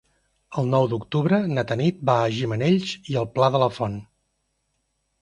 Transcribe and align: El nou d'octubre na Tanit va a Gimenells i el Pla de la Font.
El 0.61 0.71
nou 0.71 0.87
d'octubre 0.93 1.39
na 1.51 1.65
Tanit 1.73 2.03
va 2.13 2.17
a 2.23 2.33
Gimenells 2.39 2.97
i 3.13 3.23
el 3.25 3.31
Pla 3.39 3.55
de 3.59 3.65
la 3.67 3.73
Font. 3.79 4.03